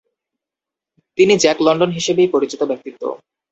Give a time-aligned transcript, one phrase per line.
[1.17, 3.03] তিনি Jack London হিসেবেই পরিচিত ব্যক্তিত্ব।